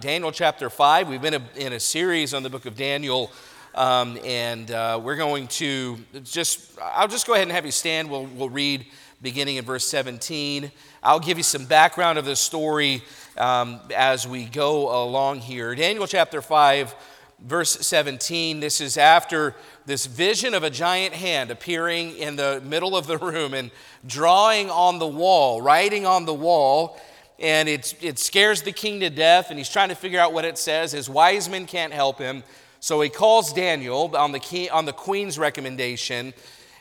[0.00, 1.08] Daniel chapter 5.
[1.08, 3.32] We've been in a series on the book of Daniel,
[3.74, 8.08] um, and uh, we're going to just, I'll just go ahead and have you stand.
[8.08, 8.86] We'll, we'll read
[9.22, 10.70] beginning in verse 17.
[11.02, 13.02] I'll give you some background of the story
[13.36, 15.74] um, as we go along here.
[15.74, 16.94] Daniel chapter 5,
[17.40, 18.60] verse 17.
[18.60, 23.18] This is after this vision of a giant hand appearing in the middle of the
[23.18, 23.72] room and
[24.06, 27.00] drawing on the wall, writing on the wall
[27.38, 30.44] and it, it scares the king to death, and he's trying to figure out what
[30.44, 30.92] it says.
[30.92, 32.42] His wise men can't help him,
[32.80, 36.34] so he calls Daniel on the, on the queen's recommendation.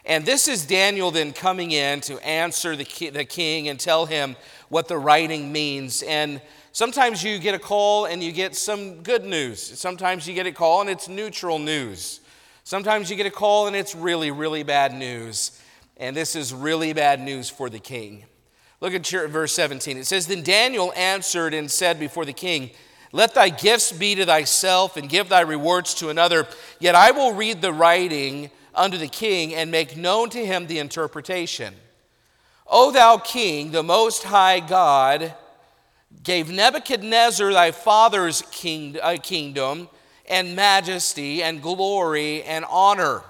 [0.05, 4.37] And this is Daniel then coming in to answer the, the king and tell him
[4.69, 6.01] what the writing means.
[6.01, 9.61] And sometimes you get a call and you get some good news.
[9.61, 12.21] Sometimes you get a call and it's neutral news.
[12.63, 15.61] Sometimes you get a call and it's really, really bad news.
[15.97, 18.23] And this is really bad news for the king.
[18.79, 19.97] Look at verse 17.
[19.97, 22.71] It says, Then Daniel answered and said before the king,
[23.11, 26.47] Let thy gifts be to thyself and give thy rewards to another,
[26.79, 30.79] yet I will read the writing unto the king and make known to him the
[30.79, 31.73] interpretation.
[32.67, 35.33] O thou king, the most high God,
[36.23, 39.89] gave Nebuchadnezzar thy father's king, uh, kingdom
[40.29, 43.23] and majesty and glory and honor.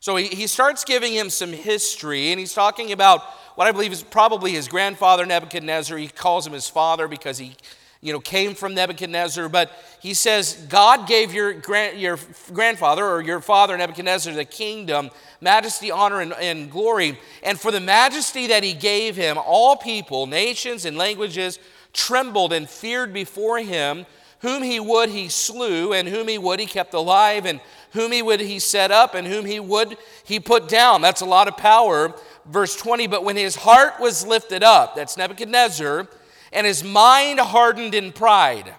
[0.00, 3.22] So he, he starts giving him some history, and he's talking about
[3.56, 5.98] what I believe is probably his grandfather Nebuchadnezzar.
[5.98, 7.56] He calls him his father because he
[8.02, 12.18] you know, came from Nebuchadnezzar, but he says, God gave your, grand, your
[12.52, 17.18] grandfather or your father Nebuchadnezzar the kingdom, majesty, honor, and, and glory.
[17.42, 21.58] And for the majesty that he gave him, all people, nations, and languages
[21.92, 24.06] trembled and feared before him.
[24.40, 27.58] Whom he would, he slew, and whom he would, he kept alive, and
[27.92, 31.00] whom he would, he set up, and whom he would, he put down.
[31.00, 32.14] That's a lot of power
[32.50, 36.08] verse 20, but when his heart was lifted up, that's Nebuchadnezzar,
[36.52, 38.74] and his mind hardened in pride,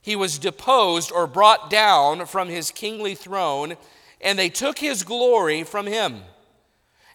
[0.00, 3.76] he was deposed or brought down from his kingly throne,
[4.20, 6.20] and they took his glory from him.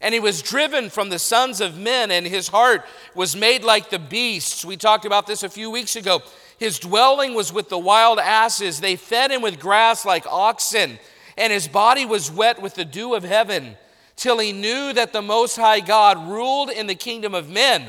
[0.01, 3.89] And he was driven from the sons of men, and his heart was made like
[3.89, 4.63] the beasts.
[4.63, 6.21] We talked about this a few weeks ago.
[6.57, 8.79] His dwelling was with the wild asses.
[8.79, 10.99] They fed him with grass like oxen,
[11.37, 13.77] and his body was wet with the dew of heaven
[14.19, 17.87] till he knew that the Most High God ruled in the kingdom of men,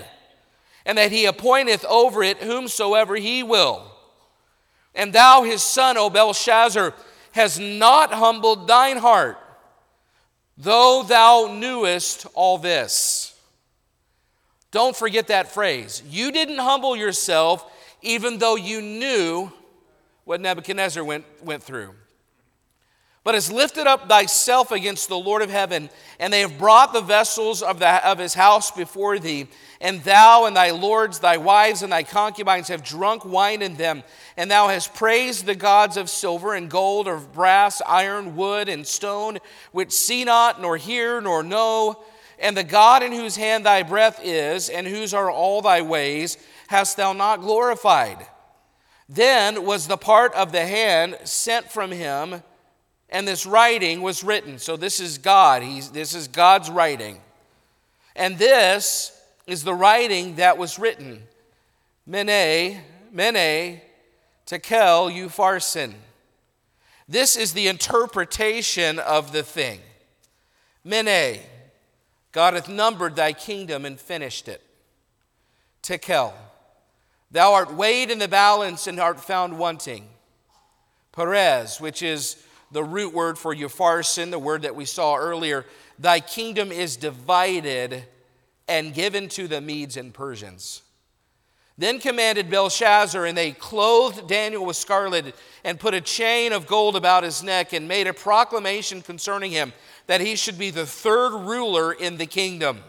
[0.87, 3.91] and that he appointeth over it whomsoever he will.
[4.95, 6.95] And thou, his son, O Belshazzar,
[7.33, 9.39] has not humbled thine heart,
[10.57, 13.35] though thou knewest all this.
[14.71, 16.03] Don't forget that phrase.
[16.09, 17.71] You didn't humble yourself
[18.03, 19.53] even though you knew
[20.25, 21.95] what Nebuchadnezzar went, went through
[23.23, 27.03] but has lifted up thyself against the Lord of heaven, and they have brought the
[27.03, 29.47] vessels of, the, of his house before thee.
[29.79, 34.05] And thou and thy lords, thy wives, and thy concubines have drunk wine in them.
[34.39, 38.87] And thou hast praised the gods of silver and gold, of brass, iron, wood, and
[38.87, 39.39] stone,
[39.73, 42.03] which see not, nor hear, nor know.
[42.39, 46.39] And the God in whose hand thy breath is, and whose are all thy ways,
[46.69, 48.27] hast thou not glorified.
[49.11, 52.43] Then was the part of the hand sent from him
[53.11, 54.59] and this writing was written.
[54.59, 55.63] So this is God.
[55.63, 57.19] He's, this is God's writing.
[58.15, 59.17] And this
[59.47, 61.25] is the writing that was written.
[62.07, 62.81] Mene,
[63.13, 63.81] Mene,
[64.47, 65.95] Tekel, Upharsin.
[67.09, 69.81] This is the interpretation of the thing.
[70.85, 71.41] Mene,
[72.31, 74.63] God hath numbered thy kingdom and finished it.
[75.83, 76.33] Tekel,
[77.33, 80.07] thou art weighed in the balance and art found wanting.
[81.13, 85.67] Peres, which is the root word for Upharsin, the word that we saw earlier,
[85.99, 88.05] thy kingdom is divided
[88.69, 90.83] and given to the Medes and Persians.
[91.77, 96.95] Then commanded Belshazzar, and they clothed Daniel with scarlet and put a chain of gold
[96.95, 99.73] about his neck and made a proclamation concerning him
[100.07, 102.81] that he should be the third ruler in the kingdom.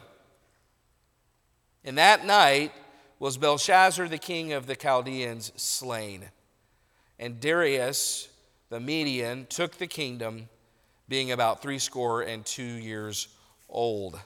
[1.86, 2.74] And that night
[3.18, 6.26] was Belshazzar, the king of the Chaldeans, slain.
[7.18, 8.28] And Darius,
[8.72, 10.48] the Median, took the kingdom,
[11.10, 13.28] being about three score and two years
[13.70, 14.18] old.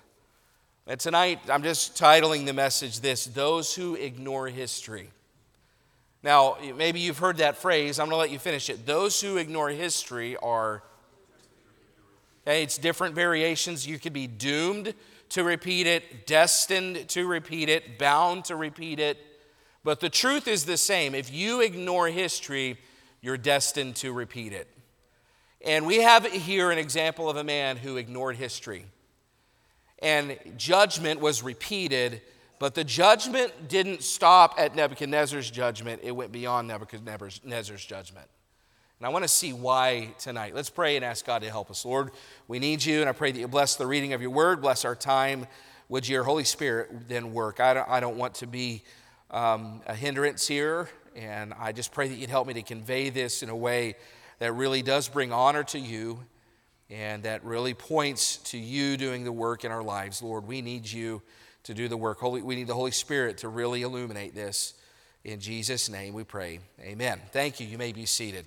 [0.86, 5.10] And tonight, I'm just titling the message this Those Who Ignore History.
[6.22, 7.98] Now, maybe you've heard that phrase.
[7.98, 8.86] I'm going to let you finish it.
[8.86, 10.84] Those who ignore history are,
[12.46, 13.88] it's different variations.
[13.88, 14.94] You could be doomed
[15.30, 19.18] to repeat it, destined to repeat it, bound to repeat it.
[19.84, 21.16] But the truth is the same.
[21.16, 22.78] If you ignore history,
[23.26, 24.68] you're destined to repeat it.
[25.66, 28.86] And we have here an example of a man who ignored history.
[29.98, 32.22] And judgment was repeated
[32.60, 38.28] But the judgment didn't stop at Nebuchadnezzar's judgment, it went beyond Nebuchadnezzar's judgment.
[39.00, 40.56] And I want to see why tonight.
[40.56, 41.84] Let's pray and ask God to help us.
[41.84, 42.12] Lord,
[42.48, 44.86] we need you, and I pray that you bless the reading of your word, bless
[44.86, 45.48] our time.
[45.90, 47.60] Would your Holy Spirit then work?
[47.60, 48.84] I don't, I don't want to be
[49.32, 53.42] um, a hindrance here, and I just pray that you'd help me to convey this
[53.42, 53.96] in a way
[54.40, 56.20] that really does bring honor to you
[56.90, 60.22] and that really points to you doing the work in our lives.
[60.22, 61.22] Lord, we need you
[61.64, 62.20] to do the work.
[62.20, 64.74] Holy, we need the Holy Spirit to really illuminate this.
[65.24, 66.60] In Jesus' name we pray.
[66.82, 67.20] Amen.
[67.32, 67.66] Thank you.
[67.66, 68.46] You may be seated.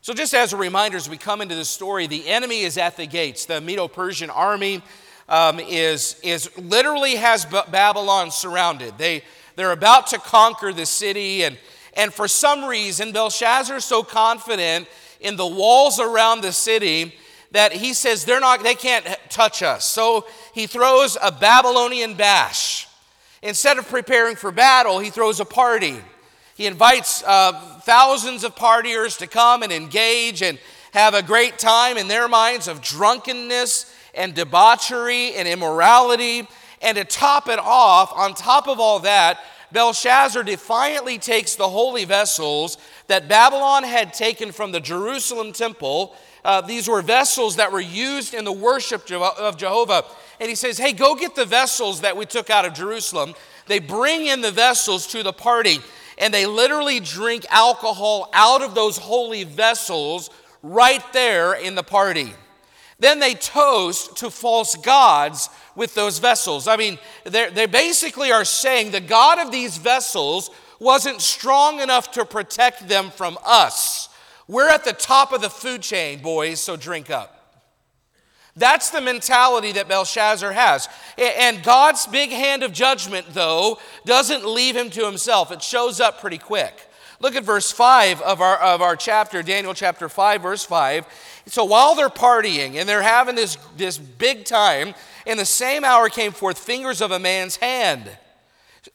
[0.00, 2.96] So, just as a reminder, as we come into the story, the enemy is at
[2.96, 3.46] the gates.
[3.46, 4.82] The Medo Persian army
[5.28, 8.96] um, is, is literally has Babylon surrounded.
[8.96, 9.22] They,
[9.56, 11.58] they're about to conquer the city, and,
[11.94, 14.88] and for some reason, Belshazzar is so confident
[15.20, 17.14] in the walls around the city
[17.52, 19.84] that he says they're not, they can't touch us.
[19.84, 22.88] So he throws a Babylonian bash.
[23.42, 25.96] Instead of preparing for battle, he throws a party.
[26.56, 27.52] He invites uh,
[27.82, 30.58] thousands of partiers to come and engage and
[30.92, 36.48] have a great time in their minds of drunkenness and debauchery and immorality.
[36.84, 39.40] And to top it off, on top of all that,
[39.72, 42.78] Belshazzar defiantly takes the holy vessels
[43.08, 46.14] that Babylon had taken from the Jerusalem temple.
[46.44, 50.04] Uh, these were vessels that were used in the worship of Jehovah.
[50.38, 53.34] And he says, Hey, go get the vessels that we took out of Jerusalem.
[53.66, 55.78] They bring in the vessels to the party,
[56.18, 60.28] and they literally drink alcohol out of those holy vessels
[60.62, 62.34] right there in the party.
[62.98, 66.68] Then they toast to false gods with those vessels.
[66.68, 72.24] I mean, they basically are saying the God of these vessels wasn't strong enough to
[72.24, 74.08] protect them from us.
[74.46, 77.30] We're at the top of the food chain, boys, so drink up.
[78.56, 80.88] That's the mentality that Belshazzar has.
[81.18, 85.50] And God's big hand of judgment, though, doesn't leave him to himself.
[85.50, 86.88] It shows up pretty quick.
[87.24, 91.06] Look at verse 5 of our, of our chapter, Daniel chapter 5, verse 5.
[91.46, 94.92] So while they're partying and they're having this, this big time,
[95.24, 98.10] in the same hour came forth fingers of a man's hand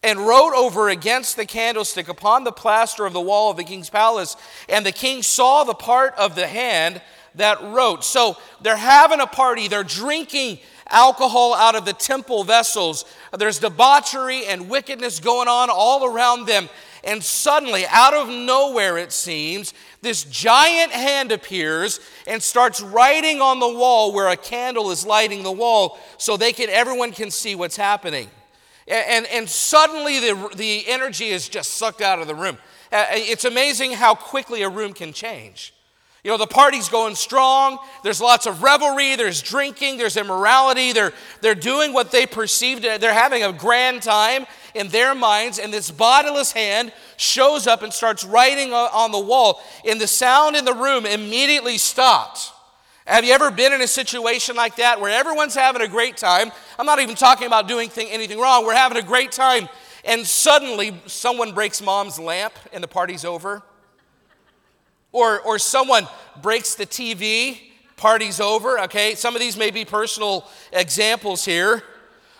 [0.04, 3.90] and wrote over against the candlestick upon the plaster of the wall of the king's
[3.90, 4.38] palace.
[4.70, 7.02] And the king saw the part of the hand
[7.34, 8.04] that wrote.
[8.04, 13.06] So they're having a party, they're drinking alcohol out of the temple vessels.
[13.36, 16.70] There's debauchery and wickedness going on all around them.
[17.04, 23.60] And suddenly, out of nowhere, it seems, this giant hand appears and starts writing on
[23.60, 27.56] the wall where a candle is lighting the wall so they can everyone can see
[27.56, 28.30] what's happening.
[28.88, 32.58] And, and suddenly the, the energy is just sucked out of the room.
[32.92, 35.74] It's amazing how quickly a room can change.
[36.24, 37.78] You know, the party's going strong.
[38.04, 39.16] There's lots of revelry.
[39.16, 39.98] There's drinking.
[39.98, 40.92] There's immorality.
[40.92, 42.82] They're, they're doing what they perceive.
[42.82, 45.60] They're having a grand time in their minds.
[45.60, 49.62] And this bodiless hand shows up and starts writing on the wall.
[49.88, 52.52] And the sound in the room immediately stops.
[53.10, 56.52] Have you ever been in a situation like that where everyone's having a great time?
[56.78, 58.66] I'm not even talking about doing thing, anything wrong.
[58.66, 59.68] We're having a great time.
[60.06, 63.64] And suddenly someone breaks mom's lamp and the party's over.
[65.12, 66.08] Or, or someone
[66.42, 67.60] breaks the TV,
[67.98, 69.16] party's over, okay?
[69.16, 71.84] Some of these may be personal examples here.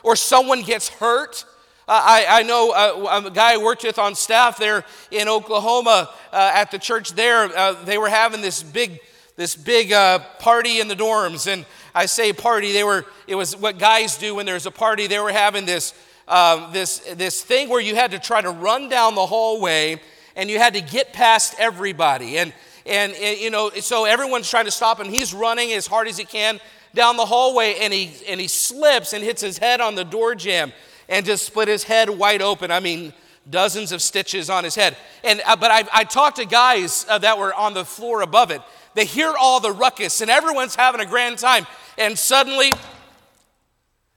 [0.04, 1.46] Or someone gets hurt.
[1.90, 6.52] I, I know uh, a guy I worked with on staff there in Oklahoma uh,
[6.54, 7.46] at the church there.
[7.46, 9.00] Uh, they were having this big,
[9.36, 11.52] this big uh, party in the dorms.
[11.52, 11.66] And
[11.96, 15.08] I say party, they were, it was what guys do when there's a party.
[15.08, 15.96] They were having this,
[16.28, 20.00] uh, this, this thing where you had to try to run down the hallway
[20.36, 22.38] and you had to get past everybody.
[22.38, 22.54] And,
[22.86, 25.10] and, and, you know, so everyone's trying to stop him.
[25.10, 26.60] He's running as hard as he can
[26.94, 30.36] down the hallway and he, and he slips and hits his head on the door
[30.36, 30.72] jamb
[31.10, 32.72] and just split his head wide open.
[32.72, 33.12] I mean,
[33.50, 34.96] dozens of stitches on his head.
[35.24, 38.52] And, uh, but I, I talked to guys uh, that were on the floor above
[38.52, 38.62] it.
[38.94, 41.68] They hear all the ruckus and everyone's having a grand time.
[41.98, 42.72] And suddenly,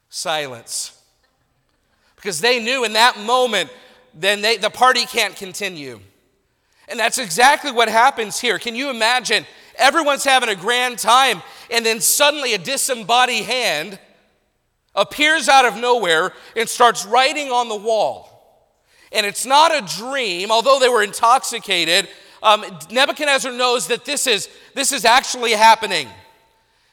[0.08, 0.98] silence.
[2.16, 3.70] Because they knew in that moment,
[4.14, 6.00] then they, the party can't continue.
[6.88, 8.58] And that's exactly what happens here.
[8.58, 9.46] Can you imagine?
[9.76, 13.98] Everyone's having a grand time, and then suddenly a disembodied hand
[14.94, 18.28] appears out of nowhere and starts writing on the wall.
[19.12, 22.08] And it's not a dream, although they were intoxicated.
[22.42, 26.08] Um, Nebuchadnezzar knows that this is, this is actually happening.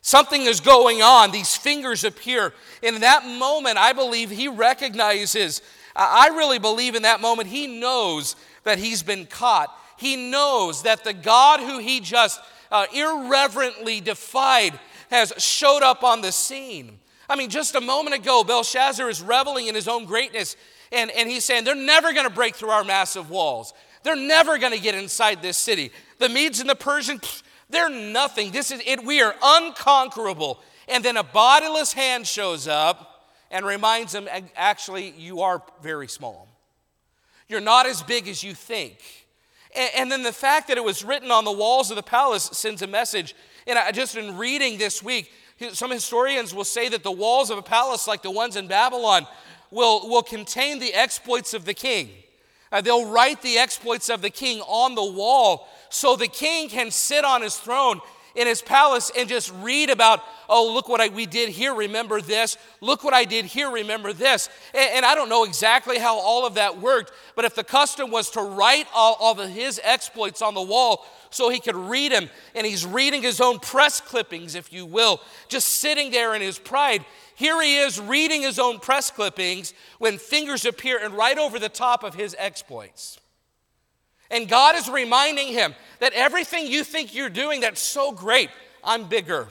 [0.02, 1.32] Something is going on.
[1.32, 2.54] These fingers appear.
[2.84, 5.62] And in that moment, I believe he recognizes,
[5.96, 9.74] I really believe in that moment, he knows that he's been caught.
[9.98, 12.40] He knows that the God who he just
[12.72, 14.80] uh, irreverently defied
[15.10, 17.00] has showed up on the scene.
[17.30, 20.58] I mean, just a moment ago, Belshazzar is reveling in his own greatness,
[20.92, 23.74] and, and he's saying, They're never going to break through our massive walls.
[24.04, 25.92] They're never going to get inside this city.
[26.18, 28.52] The Medes and the Persians, they're nothing.
[28.52, 29.06] This is it.
[29.06, 30.62] We are unconquerable.
[30.88, 36.48] And then a bodiless hand shows up and reminds him, actually, you are very small.
[37.48, 38.98] You're not as big as you think.
[39.76, 42.50] And, and then the fact that it was written on the walls of the palace
[42.54, 43.36] sends a message.
[43.68, 45.32] And I just been reading this week,
[45.74, 49.28] some historians will say that the walls of a palace like the ones in Babylon
[49.72, 52.10] will, will contain the exploits of the king.
[52.72, 56.92] Uh, they'll write the exploits of the king on the wall so the king can
[56.92, 58.00] sit on his throne
[58.36, 62.22] in his palace and just read about, oh, look what I, we did here, remember
[62.22, 62.58] this.
[62.82, 64.50] Look what I did here, remember this.
[64.74, 68.12] And, and, I don't know exactly how all of that worked, but if the custom
[68.12, 72.12] was to write all, all of his exploits on the wall so he could read
[72.12, 76.42] them, and he's reading his own press clippings, if you will, just sitting there in
[76.42, 77.06] his pride,
[77.36, 81.70] here he is reading his own press clippings when fingers appear and right over the
[81.70, 83.20] top of his exploits.
[84.32, 88.50] And God is reminding him that everything you think you're doing that's so great,
[88.84, 89.48] I'm bigger.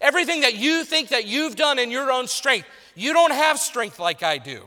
[0.00, 3.98] Everything that you think that you've done in your own strength, you don't have strength
[3.98, 4.64] like I do.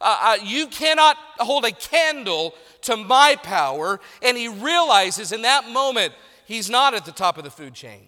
[0.00, 4.00] Uh, uh, you cannot hold a candle to my power.
[4.22, 6.12] And he realizes in that moment
[6.46, 8.06] he's not at the top of the food chain.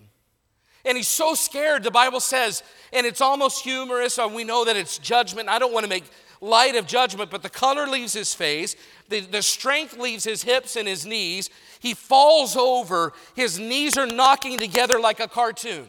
[0.84, 4.76] And he's so scared, the Bible says, and it's almost humorous, and we know that
[4.76, 5.48] it's judgment.
[5.48, 6.04] I don't want to make
[6.40, 8.76] light of judgment, but the color leaves his face,
[9.08, 11.50] the, the strength leaves his hips and his knees.
[11.80, 15.88] He falls over, his knees are knocking together like a cartoon.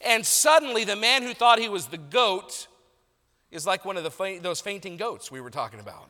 [0.00, 2.66] And suddenly, the man who thought he was the goat
[3.50, 6.08] is like one of the, those fainting goats we were talking about.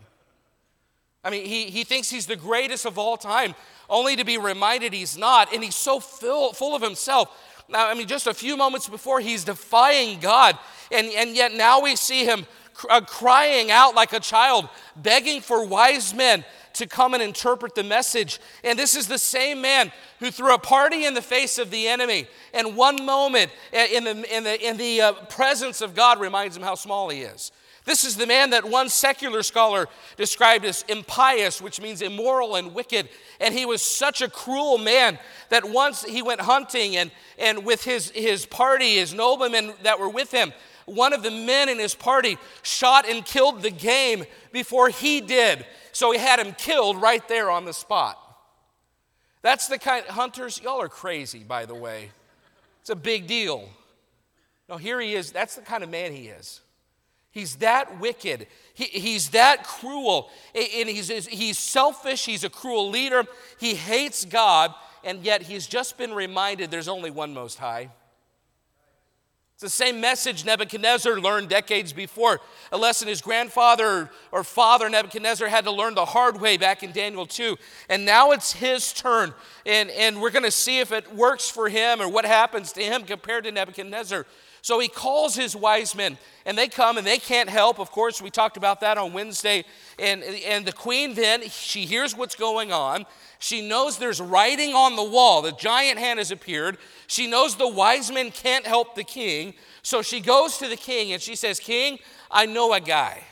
[1.23, 3.55] I mean, he, he thinks he's the greatest of all time,
[3.91, 5.53] only to be reminded he's not.
[5.53, 7.37] And he's so full, full of himself
[7.71, 10.59] now, I mean, just a few moments before, he's defying God.
[10.91, 16.15] And, and yet now we see him crying out like a child, begging for wise
[16.15, 18.41] men to come and interpret the message.
[18.65, 21.89] And this is the same man who threw a party in the face of the
[21.89, 22.27] enemy.
[22.55, 26.57] And one moment uh, in the, in the, in the uh, presence of God reminds
[26.57, 27.53] him how small he is.
[27.85, 32.75] This is the man that one secular scholar described as impious, which means immoral and
[32.75, 33.09] wicked.
[33.41, 37.83] And he was such a cruel man that once he went hunting and, and with
[37.83, 40.53] his, his party, his noblemen that were with him,
[40.95, 45.65] one of the men in his party shot and killed the game before he did.
[45.93, 48.19] So he had him killed right there on the spot.
[49.43, 52.11] That's the kind hunters, y'all are crazy, by the way.
[52.81, 53.69] It's a big deal.
[54.69, 55.33] No, here he is.
[55.33, 56.61] That's the kind of man he is.
[57.33, 58.47] He's that wicked.
[58.75, 60.31] He, he's that cruel.
[60.55, 62.27] And he's, he's selfish.
[62.27, 63.25] He's a cruel leader.
[63.59, 64.75] He hates God.
[65.05, 67.91] And yet he's just been reminded there's only one Most High.
[69.62, 72.40] It's the same message Nebuchadnezzar learned decades before,
[72.73, 76.93] a lesson his grandfather or father Nebuchadnezzar had to learn the hard way back in
[76.93, 77.59] Daniel 2.
[77.90, 79.35] And now it's his turn.
[79.67, 82.83] And, and we're going to see if it works for him or what happens to
[82.83, 84.25] him compared to Nebuchadnezzar.
[84.62, 87.79] So he calls his wise men, and they come and they can't help.
[87.79, 89.64] Of course, we talked about that on Wednesday.
[89.99, 93.07] And, and the queen then, she hears what's going on.
[93.38, 95.40] She knows there's writing on the wall.
[95.40, 96.76] The giant hand has appeared.
[97.07, 99.55] She knows the wise men can't help the king.
[99.83, 101.99] So she goes to the king and she says, King,
[102.31, 103.25] I know a guy.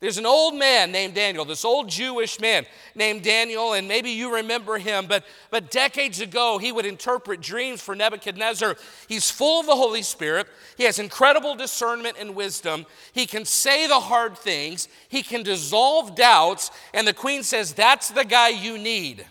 [0.00, 2.64] There's an old man named Daniel, this old Jewish man
[2.94, 7.82] named Daniel, and maybe you remember him, but, but decades ago he would interpret dreams
[7.82, 8.76] for Nebuchadnezzar.
[9.08, 10.46] He's full of the Holy Spirit,
[10.78, 16.14] he has incredible discernment and wisdom, he can say the hard things, he can dissolve
[16.14, 19.26] doubts, and the queen says, That's the guy you need.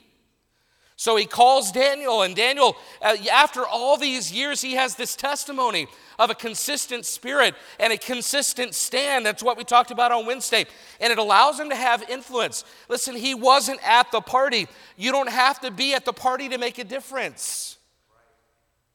[1.00, 5.88] So he calls Daniel, and Daniel, uh, after all these years, he has this testimony
[6.20, 9.26] of a consistent spirit and a consistent stand.
[9.26, 10.66] That's what we talked about on Wednesday.
[11.00, 12.66] And it allows him to have influence.
[12.90, 14.68] Listen, he wasn't at the party.
[14.98, 17.78] You don't have to be at the party to make a difference.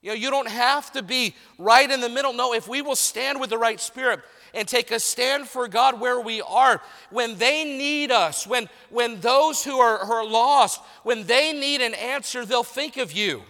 [0.02, 2.34] You know, you don't have to be right in the middle.
[2.34, 4.20] No, if we will stand with the right spirit,
[4.54, 6.80] and take a stand for God where we are.
[7.10, 11.80] When they need us, when, when those who are, who are lost, when they need
[11.80, 13.42] an answer, they'll think of you.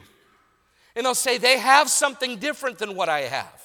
[0.96, 3.61] And they'll say, they have something different than what I have.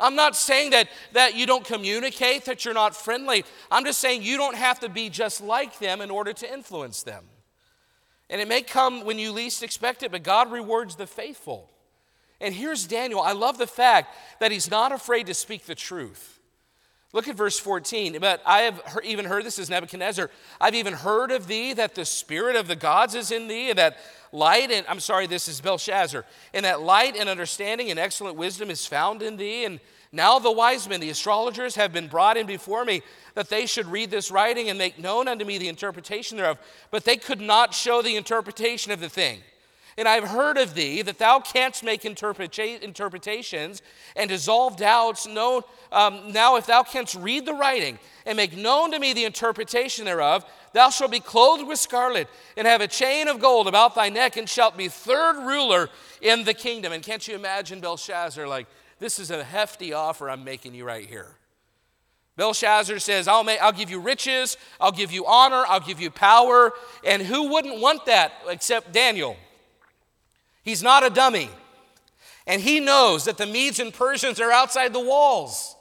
[0.00, 3.44] I'm not saying that, that you don't communicate, that you're not friendly.
[3.70, 7.02] I'm just saying you don't have to be just like them in order to influence
[7.02, 7.24] them.
[8.28, 11.68] And it may come when you least expect it, but God rewards the faithful.
[12.40, 13.20] And here's Daniel.
[13.20, 16.40] I love the fact that he's not afraid to speak the truth.
[17.12, 18.18] Look at verse 14.
[18.20, 22.04] But I have even heard, this is Nebuchadnezzar, I've even heard of thee that the
[22.04, 23.98] spirit of the gods is in thee, and that
[24.32, 28.70] light and, I'm sorry, this is Belshazzar, and that light and understanding and excellent wisdom
[28.70, 29.64] is found in thee.
[29.64, 29.78] And
[30.10, 33.02] now the wise men, the astrologers, have been brought in before me
[33.34, 36.58] that they should read this writing and make known unto me the interpretation thereof.
[36.90, 39.40] But they could not show the interpretation of the thing.
[39.98, 43.82] And I've heard of thee that thou canst make interpreta- interpretations
[44.16, 45.26] and dissolve doubts.
[45.26, 49.24] No, um, now, if thou canst read the writing and make known to me the
[49.24, 53.94] interpretation thereof, thou shalt be clothed with scarlet and have a chain of gold about
[53.94, 56.92] thy neck and shalt be third ruler in the kingdom.
[56.92, 58.66] And can't you imagine Belshazzar like,
[58.98, 61.36] this is a hefty offer I'm making you right here.
[62.36, 66.10] Belshazzar says, I'll, make, I'll give you riches, I'll give you honor, I'll give you
[66.10, 66.72] power.
[67.04, 69.36] And who wouldn't want that except Daniel?
[70.62, 71.50] He's not a dummy.
[72.46, 75.76] And he knows that the Medes and Persians are outside the walls.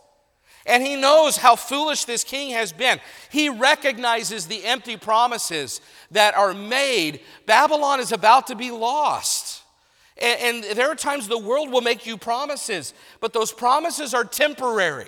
[0.66, 3.00] And he knows how foolish this king has been.
[3.32, 7.22] He recognizes the empty promises that are made.
[7.48, 9.64] Babylon is about to be lost.
[10.18, 14.24] And, and, there are times the world will make you promises, but those promises are
[14.24, 15.08] temporary.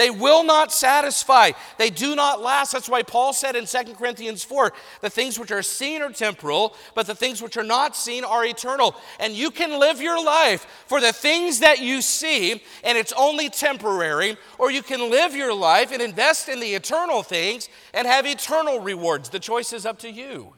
[0.00, 1.50] They will not satisfy.
[1.76, 2.72] They do not last.
[2.72, 6.74] That's why Paul said in 2 Corinthians 4 the things which are seen are temporal,
[6.94, 8.96] but the things which are not seen are eternal.
[9.18, 13.50] And you can live your life for the things that you see, and it's only
[13.50, 18.24] temporary, or you can live your life and invest in the eternal things and have
[18.24, 19.28] eternal rewards.
[19.28, 20.54] The choice is up to you.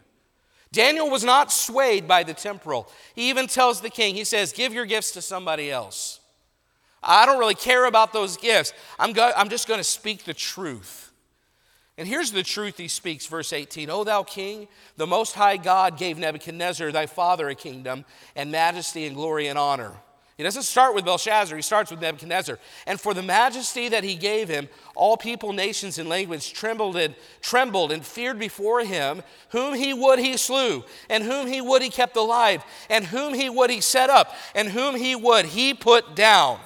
[0.71, 2.89] Daniel was not swayed by the temporal.
[3.17, 6.21] He even tells the king, he says, Give your gifts to somebody else.
[7.03, 8.73] I don't really care about those gifts.
[8.99, 11.13] I'm, go- I'm just going to speak the truth.
[11.99, 15.99] And here's the truth he speaks, verse 18 O thou king, the Most High God
[15.99, 18.05] gave Nebuchadnezzar thy father a kingdom,
[18.35, 19.93] and majesty, and glory, and honor.
[20.39, 22.59] He doesn't start with Belshazzar, he starts with Nebuchadnezzar.
[22.87, 27.15] And for the majesty that he gave him, all people, nations, and language trembled and
[27.43, 29.23] trembled and feared before him.
[29.51, 33.51] Whom he would he slew, and whom he would he kept alive, and whom he
[33.51, 36.59] would he set up, and whom he would he put down.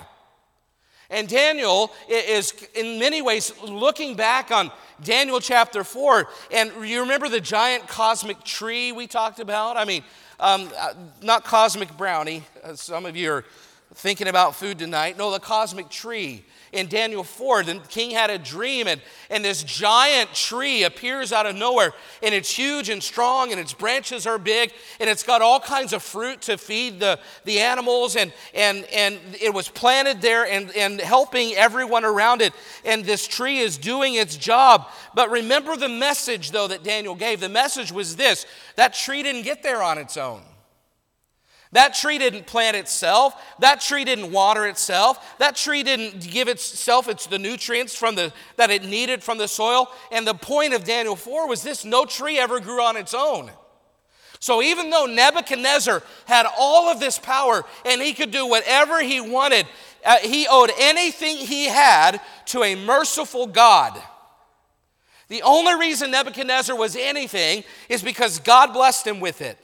[1.11, 4.71] And Daniel is, in many ways, looking back on
[5.03, 6.29] Daniel chapter 4.
[6.53, 9.77] And you remember the giant cosmic tree we talked about?
[9.77, 10.03] I mean,
[10.41, 12.43] um, uh, not cosmic brownie.
[12.63, 13.45] Uh, some of you are
[13.95, 15.17] thinking about food tonight.
[15.17, 19.63] No, the cosmic tree in Daniel 4, the king had a dream, and, and this
[19.63, 24.39] giant tree appears out of nowhere, and it's huge and strong, and its branches are
[24.39, 28.85] big, and it's got all kinds of fruit to feed the, the animals, and, and,
[28.93, 32.53] and it was planted there and, and helping everyone around it.
[32.85, 34.89] And this tree is doing its job.
[35.15, 37.41] But remember the message, though, that Daniel gave.
[37.41, 38.45] The message was this
[38.75, 40.43] that tree didn't get there on its own.
[41.77, 43.35] That tree didn't plant itself.
[43.59, 45.37] That tree didn't water itself.
[45.39, 49.47] That tree didn't give itself its the nutrients from the, that it needed from the
[49.47, 49.89] soil.
[50.11, 53.51] And the point of Daniel 4 was this no tree ever grew on its own.
[54.41, 59.21] So even though Nebuchadnezzar had all of this power and he could do whatever he
[59.21, 59.67] wanted,
[60.03, 64.01] uh, he owed anything he had to a merciful God.
[65.29, 69.59] The only reason Nebuchadnezzar was anything is because God blessed him with it.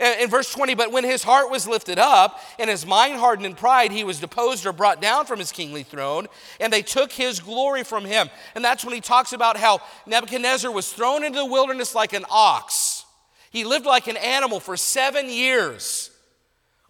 [0.00, 3.54] In verse 20, but when his heart was lifted up and his mind hardened in
[3.54, 6.26] pride, he was deposed or brought down from his kingly throne,
[6.58, 8.30] and they took his glory from him.
[8.54, 12.24] And that's when he talks about how Nebuchadnezzar was thrown into the wilderness like an
[12.30, 13.04] ox.
[13.50, 16.10] He lived like an animal for seven years.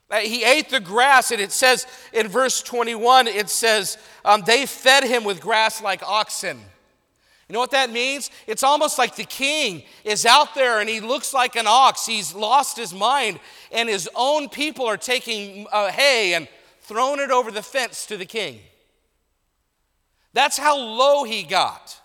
[0.09, 4.67] Uh, he ate the grass, and it says in verse 21, it says, um, they
[4.67, 6.61] fed him with grass like oxen.
[7.51, 8.31] You know what that means?
[8.47, 12.07] It's almost like the king is out there and he looks like an ox.
[12.07, 13.41] He's lost his mind,
[13.73, 16.47] and his own people are taking uh, hay and
[16.83, 18.61] throwing it over the fence to the king.
[20.33, 22.01] That's how low he got.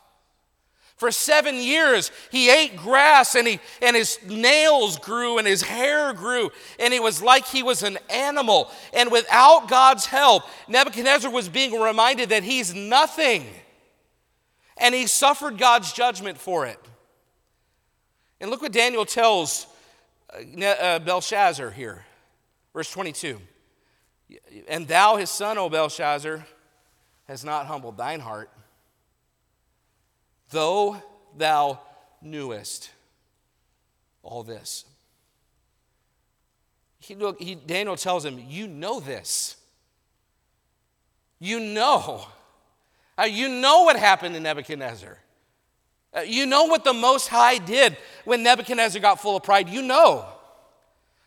[0.96, 6.12] For seven years, he ate grass and, he, and his nails grew and his hair
[6.14, 8.72] grew, and it was like he was an animal.
[8.96, 13.46] And without God's help, Nebuchadnezzar was being reminded that he's nothing
[14.78, 16.80] and he suffered God's judgment for it.
[18.40, 19.68] And look what Daniel tells
[20.34, 22.04] uh, uh, Belshazzar here,
[22.74, 23.40] verse 22.
[24.68, 26.46] And thou, his son, O Belshazzar,
[27.28, 28.50] has not humbled thine heart,
[30.50, 31.02] though
[31.38, 31.80] thou
[32.22, 32.90] knewest
[34.24, 34.86] all this.
[37.00, 39.56] He, look, he, Daniel tells him, You know this.
[41.40, 42.26] You know
[43.18, 45.18] uh, you know what happened to Nebuchadnezzar.
[46.14, 49.70] Uh, you know what the Most High did when Nebuchadnezzar got full of pride.
[49.70, 50.26] You know.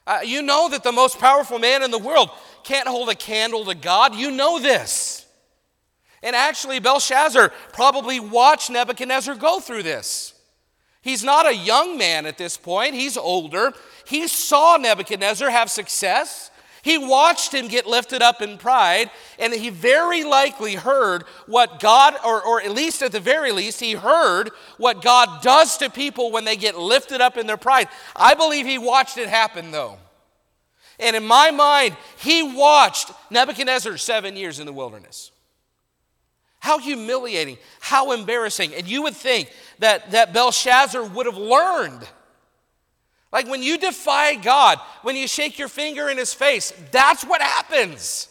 [0.06, 2.30] Uh, you know that the most powerful man in the world
[2.64, 4.14] can't hold a candle to God.
[4.14, 5.26] You know this.
[6.22, 10.34] And actually, Belshazzar probably watched Nebuchadnezzar go through this.
[11.02, 13.72] He's not a young man at this point, he's older.
[14.06, 16.50] He saw Nebuchadnezzar have success.
[16.82, 22.14] He watched him get lifted up in pride, and he very likely heard what God,
[22.24, 26.30] or, or at least at the very least, he heard what God does to people
[26.30, 27.88] when they get lifted up in their pride.
[28.14, 29.98] I believe he watched it happen, though.
[31.00, 35.30] And in my mind, he watched Nebuchadnezzar seven years in the wilderness.
[36.60, 38.74] How humiliating, how embarrassing.
[38.74, 42.06] And you would think that, that Belshazzar would have learned.
[43.32, 47.42] Like when you defy God, when you shake your finger in his face, that's what
[47.42, 48.28] happens.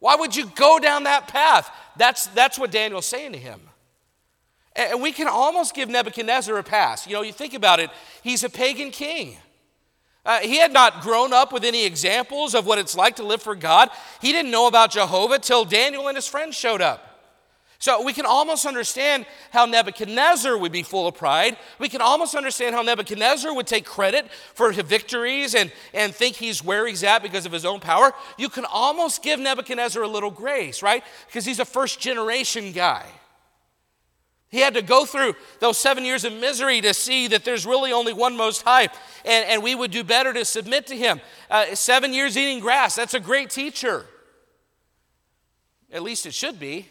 [0.00, 1.70] Why would you go down that path?
[1.96, 3.60] That's, that's what Daniel's saying to him.
[4.76, 7.06] And we can almost give Nebuchadnezzar a pass.
[7.06, 7.90] You know, you think about it,
[8.22, 9.36] he's a pagan king.
[10.26, 13.42] Uh, he had not grown up with any examples of what it's like to live
[13.42, 13.90] for God.
[14.22, 17.13] He didn't know about Jehovah till Daniel and his friends showed up.
[17.84, 21.58] So we can almost understand how Nebuchadnezzar would be full of pride.
[21.78, 26.36] We can almost understand how Nebuchadnezzar would take credit for his victories and, and think
[26.36, 28.14] he's where he's at because of his own power.
[28.38, 31.04] You can almost give Nebuchadnezzar a little grace, right?
[31.26, 33.04] Because he's a first generation guy.
[34.48, 37.92] He had to go through those seven years of misery to see that there's really
[37.92, 38.88] only one Most High,
[39.26, 41.20] and, and we would do better to submit to Him.
[41.50, 44.06] Uh, seven years eating grass, that's a great teacher.
[45.92, 46.88] At least it should be.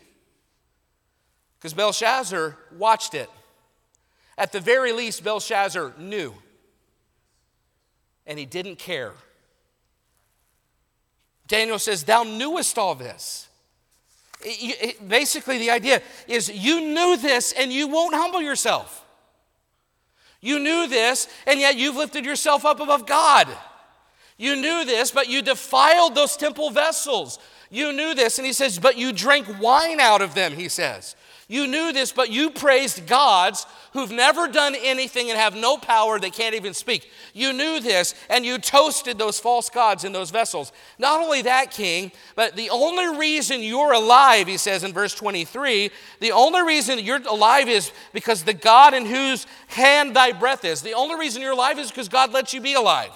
[1.63, 3.29] Because Belshazzar watched it.
[4.37, 6.33] At the very least, Belshazzar knew.
[8.27, 9.13] And he didn't care.
[11.47, 13.47] Daniel says, Thou knewest all this.
[14.41, 19.05] It, it, basically, the idea is you knew this and you won't humble yourself.
[20.41, 23.47] You knew this, and yet you've lifted yourself up above God.
[24.37, 27.39] You knew this, but you defiled those temple vessels.
[27.69, 31.15] You knew this, and he says, but you drank wine out of them, he says.
[31.47, 36.19] You knew this, but you praised gods who've never done anything and have no power,
[36.19, 37.09] they can't even speak.
[37.33, 40.71] You knew this, and you toasted those false gods in those vessels.
[40.97, 45.91] Not only that, king, but the only reason you're alive, he says in verse 23,
[46.21, 50.81] the only reason you're alive is because the God in whose hand thy breath is.
[50.81, 53.11] The only reason you're alive is because God lets you be alive.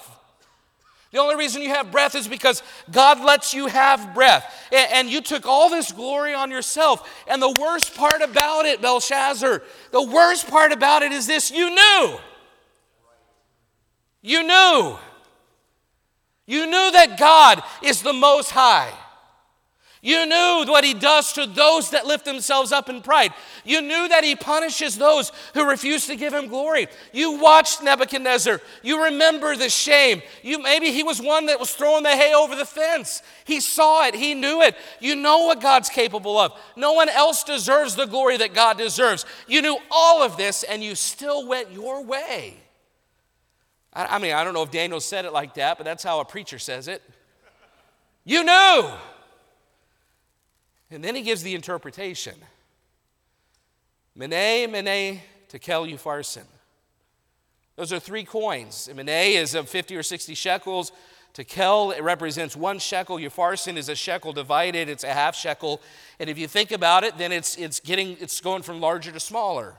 [1.17, 4.69] The only reason you have breath is because God lets you have breath.
[4.71, 7.09] And you took all this glory on yourself.
[7.27, 11.73] And the worst part about it, Belshazzar, the worst part about it is this you
[11.73, 12.19] knew.
[14.21, 14.99] You knew.
[16.45, 18.93] You knew that God is the Most High.
[20.01, 23.33] You knew what he does to those that lift themselves up in pride.
[23.65, 26.87] You knew that he punishes those who refuse to give him glory.
[27.13, 28.61] You watched Nebuchadnezzar.
[28.83, 30.21] You remember the shame.
[30.43, 33.23] You maybe he was one that was throwing the hay over the fence.
[33.45, 34.75] He saw it, he knew it.
[34.99, 36.53] You know what God's capable of.
[36.75, 39.25] No one else deserves the glory that God deserves.
[39.47, 42.57] You knew all of this and you still went your way.
[43.93, 46.19] I, I mean, I don't know if Daniel said it like that, but that's how
[46.19, 47.01] a preacher says it.
[48.25, 48.91] You knew.
[50.89, 52.35] And then he gives the interpretation.
[54.15, 56.45] Mene, mene, tekel upharsin.
[57.75, 58.89] Those are three coins.
[58.93, 60.91] Mene is of 50 or 60 shekels.
[61.33, 63.17] Tekel, it represents one shekel.
[63.17, 64.89] Upharsin is a shekel divided.
[64.89, 65.81] It's a half shekel.
[66.19, 69.19] And if you think about it, then it's, it's, getting, it's going from larger to
[69.19, 69.75] smaller.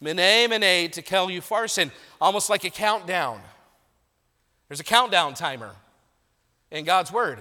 [0.00, 1.90] Mene, mene, tekel upharsin.
[2.20, 3.40] Almost like a countdown.
[4.68, 5.74] There's a countdown timer
[6.70, 7.40] in God's Word.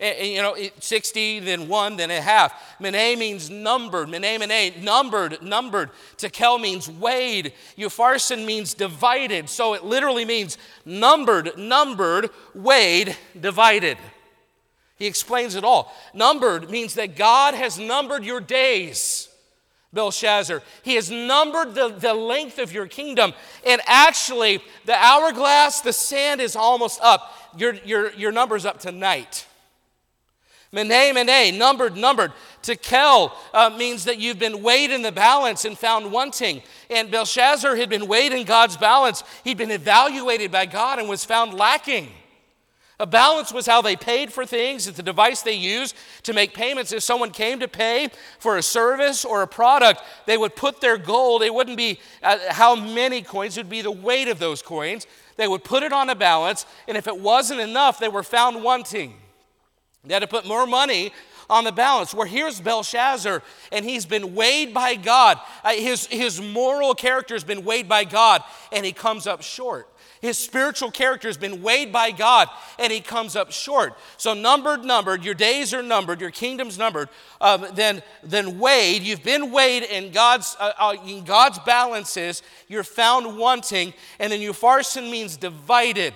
[0.00, 2.80] And, you know, 60, then one, then a half.
[2.80, 4.08] Mene means numbered.
[4.08, 5.90] Mene, mene, numbered, numbered.
[6.16, 7.52] Tekel means weighed.
[7.78, 9.48] Upharsin means divided.
[9.48, 13.98] So it literally means numbered, numbered, weighed, divided.
[14.96, 15.92] He explains it all.
[16.12, 19.28] Numbered means that God has numbered your days.
[19.92, 20.60] Belshazzar.
[20.82, 23.32] He has numbered the, the length of your kingdom.
[23.64, 27.32] And actually, the hourglass, the sand is almost up.
[27.56, 29.46] Your, your, your number's up tonight.
[30.74, 32.32] Mene, mene, numbered, numbered.
[32.60, 36.62] Tekel uh, means that you've been weighed in the balance and found wanting.
[36.90, 39.22] And Belshazzar had been weighed in God's balance.
[39.44, 42.10] He'd been evaluated by God and was found lacking.
[42.98, 44.88] A balance was how they paid for things.
[44.88, 46.92] It's the device they used to make payments.
[46.92, 48.08] If someone came to pay
[48.40, 51.42] for a service or a product, they would put their gold.
[51.42, 55.06] It wouldn't be uh, how many coins, it would be the weight of those coins.
[55.36, 58.62] They would put it on a balance, and if it wasn't enough, they were found
[58.62, 59.14] wanting.
[60.04, 61.12] They had to put more money
[61.48, 62.14] on the balance.
[62.14, 65.38] Where here's Belshazzar, and he's been weighed by God.
[65.62, 69.88] Uh, his, his moral character has been weighed by God, and he comes up short.
[70.24, 73.92] His spiritual character has been weighed by God and he comes up short.
[74.16, 77.10] So, numbered, numbered, your days are numbered, your kingdom's numbered,
[77.42, 79.02] um, then, then weighed.
[79.02, 82.42] You've been weighed in God's, uh, uh, in God's balances.
[82.68, 83.92] You're found wanting.
[84.18, 86.14] And then Upharsin means divided.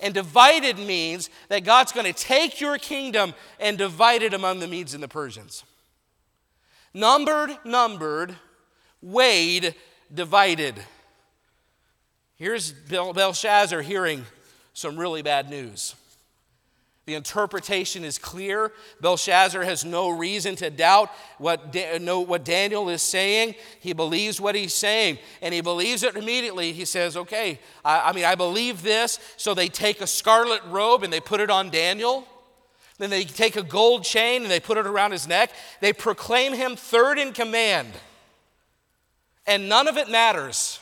[0.00, 4.66] And divided means that God's going to take your kingdom and divide it among the
[4.66, 5.64] Medes and the Persians.
[6.92, 8.36] Numbered, numbered,
[9.02, 9.74] weighed,
[10.12, 10.74] divided.
[12.36, 14.24] Here's Belshazzar hearing
[14.74, 15.94] some really bad news.
[17.06, 18.72] The interpretation is clear.
[19.00, 23.54] Belshazzar has no reason to doubt what, know what Daniel is saying.
[23.78, 26.72] He believes what he's saying, and he believes it immediately.
[26.72, 29.20] He says, Okay, I, I mean, I believe this.
[29.36, 32.26] So they take a scarlet robe and they put it on Daniel.
[32.98, 35.52] Then they take a gold chain and they put it around his neck.
[35.80, 37.92] They proclaim him third in command.
[39.46, 40.80] And none of it matters.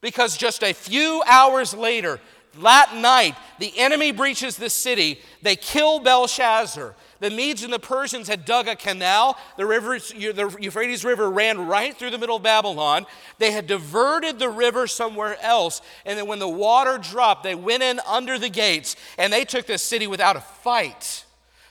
[0.00, 2.20] Because just a few hours later,
[2.62, 5.20] that night, the enemy breaches the city.
[5.42, 6.94] They kill Belshazzar.
[7.20, 9.36] The Medes and the Persians had dug a canal.
[9.56, 13.06] The, river, the Euphrates River ran right through the middle of Babylon.
[13.38, 15.82] They had diverted the river somewhere else.
[16.06, 19.66] And then when the water dropped, they went in under the gates and they took
[19.66, 21.24] the city without a fight.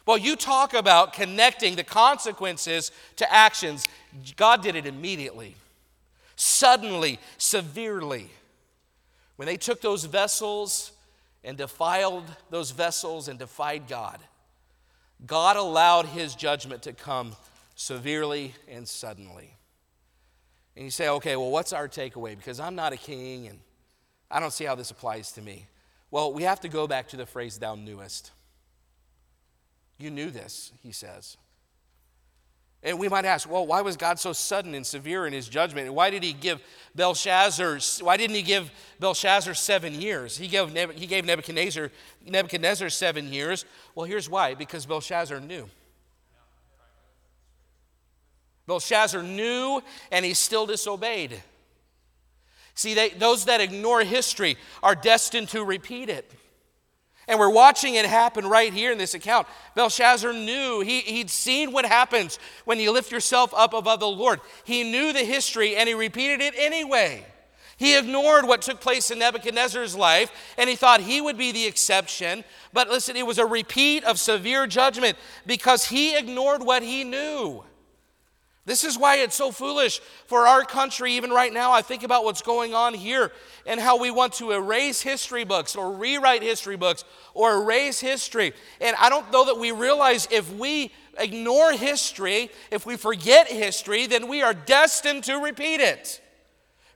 [0.06, 3.88] Well, you talk about connecting the consequences to actions.
[4.36, 5.56] God did it immediately
[6.38, 8.30] suddenly, severely.
[9.38, 10.92] When they took those vessels
[11.44, 14.20] and defiled those vessels and defied God,
[15.26, 17.36] God allowed his judgment to come
[17.76, 19.54] severely and suddenly.
[20.76, 22.36] And you say, okay, well, what's our takeaway?
[22.36, 23.60] Because I'm not a king and
[24.30, 25.68] I don't see how this applies to me.
[26.12, 28.32] Well, we have to go back to the phrase, thou knewest.
[29.98, 31.38] You knew this, he says.
[32.84, 35.88] And we might ask, well, why was God so sudden and severe in his judgment?
[35.88, 36.62] And why did he give
[36.96, 40.38] Belshazzar, why didn't he give Belshazzar seven years?
[40.38, 41.92] He gave, he gave Nebuchadnezzar,
[42.26, 43.66] Nebuchadnezzar seven years.
[43.96, 45.68] Well, here's why because Belshazzar knew.
[48.68, 51.42] Belshazzar knew and he still disobeyed.
[52.76, 56.32] See, they, those that ignore history are destined to repeat it.
[57.28, 59.48] And we're watching it happen right here in this account.
[59.76, 64.40] Belshazzar knew, he, he'd seen what happens when you lift yourself up above the Lord.
[64.64, 67.26] He knew the history and he repeated it anyway.
[67.76, 71.68] He ignored what took place in Nebuchadnezzar's life and he thought he would be the
[71.68, 72.44] exception.
[72.74, 77.64] But listen, it was a repeat of severe judgment because he ignored what he knew.
[78.68, 81.72] This is why it's so foolish for our country, even right now.
[81.72, 83.32] I think about what's going on here
[83.66, 88.52] and how we want to erase history books or rewrite history books or erase history.
[88.82, 94.06] And I don't know that we realize if we ignore history, if we forget history,
[94.06, 96.22] then we are destined to repeat it.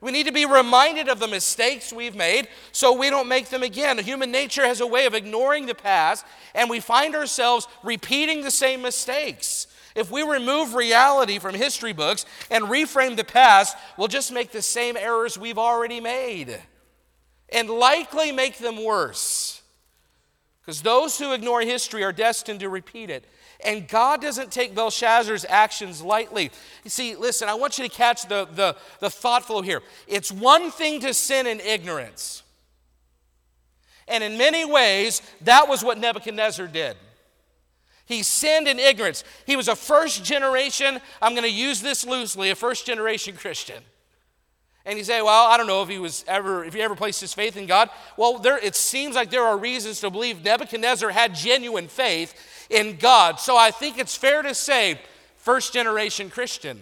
[0.01, 3.63] We need to be reminded of the mistakes we've made so we don't make them
[3.63, 3.97] again.
[3.99, 8.51] Human nature has a way of ignoring the past, and we find ourselves repeating the
[8.51, 9.67] same mistakes.
[9.95, 14.61] If we remove reality from history books and reframe the past, we'll just make the
[14.61, 16.57] same errors we've already made
[17.49, 19.61] and likely make them worse.
[20.61, 23.25] Because those who ignore history are destined to repeat it.
[23.63, 26.51] And God doesn't take Belshazzar's actions lightly.
[26.83, 29.81] You see, listen, I want you to catch the, the, the thought flow here.
[30.07, 32.43] It's one thing to sin in ignorance.
[34.07, 36.97] And in many ways, that was what Nebuchadnezzar did.
[38.11, 39.23] He sinned in ignorance.
[39.45, 43.83] He was a first generation, I'm going to use this loosely, a first generation Christian.
[44.85, 47.21] And you say, well, I don't know if he was ever, if he ever placed
[47.21, 47.89] his faith in God.
[48.17, 52.33] Well, there, it seems like there are reasons to believe Nebuchadnezzar had genuine faith
[52.69, 53.39] in God.
[53.39, 54.99] So I think it's fair to say,
[55.37, 56.81] first generation Christian.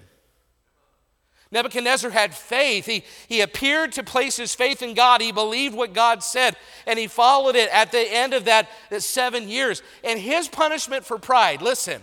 [1.51, 2.85] Nebuchadnezzar had faith.
[2.85, 5.19] He, he appeared to place his faith in God.
[5.19, 9.01] He believed what God said, and he followed it at the end of that, that
[9.01, 9.81] seven years.
[10.03, 12.01] And his punishment for pride, listen,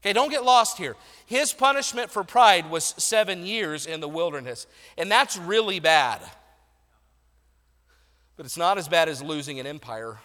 [0.00, 0.96] okay, don't get lost here.
[1.24, 4.66] His punishment for pride was seven years in the wilderness,
[4.96, 6.20] and that's really bad.
[8.36, 10.18] But it's not as bad as losing an empire.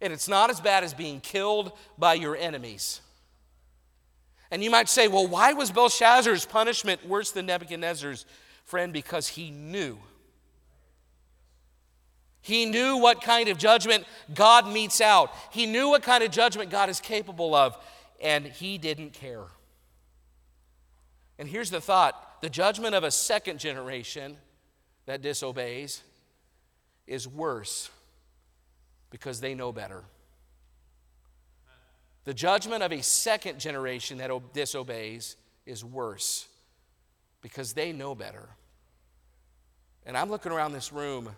[0.00, 3.00] And it's not as bad as being killed by your enemies.
[4.52, 8.26] And you might say, well, why was Belshazzar's punishment worse than Nebuchadnezzar's?
[8.64, 9.98] Friend, because he knew.
[12.42, 15.32] He knew what kind of judgment God metes out.
[15.52, 17.78] He knew what kind of judgment God is capable of,
[18.20, 19.46] and he didn't care.
[21.38, 24.36] And here's the thought the judgment of a second generation
[25.06, 26.02] that disobeys
[27.06, 27.88] is worse
[29.08, 30.02] because they know better.
[32.24, 36.46] The judgment of a second generation that disobeys is worse
[37.40, 38.48] because they know better.
[40.06, 41.30] And I'm looking around this room.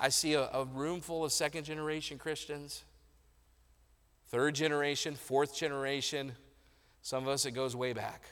[0.00, 2.84] I see a, a room full of second generation Christians,
[4.28, 6.32] third generation, fourth generation.
[7.02, 8.22] Some of us, it goes way back.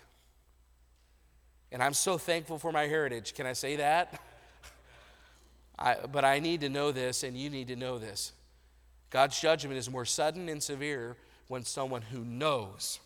[1.72, 3.34] And I'm so thankful for my heritage.
[3.34, 4.20] Can I say that?
[5.78, 8.32] I, but I need to know this, and you need to know this.
[9.10, 11.16] God's judgment is more sudden and severe
[11.48, 13.00] when someone who knows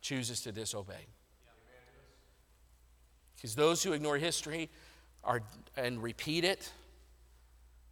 [0.00, 1.06] chooses to disobey.
[3.34, 4.70] Because those who ignore history
[5.24, 5.42] are,
[5.76, 6.70] and repeat it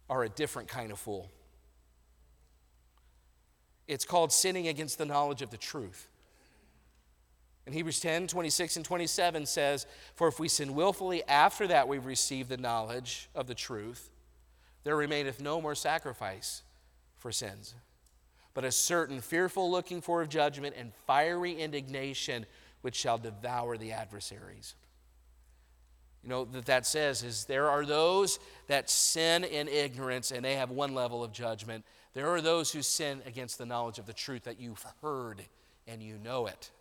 [0.09, 1.29] are a different kind of fool.
[3.87, 6.07] It's called sinning against the knowledge of the truth.
[7.65, 12.05] And Hebrews 10 26 and 27 says, For if we sin willfully after that we've
[12.05, 14.09] received the knowledge of the truth,
[14.83, 16.61] there remaineth no more sacrifice
[17.17, 17.73] for sins,
[18.55, 22.47] but a certain fearful looking for of judgment and fiery indignation
[22.81, 24.73] which shall devour the adversaries.
[26.23, 30.55] You know, that that says is there are those that sin in ignorance and they
[30.55, 31.85] have one level of judgment.
[32.13, 35.43] There are those who sin against the knowledge of the truth that you've heard
[35.85, 36.71] and you know it.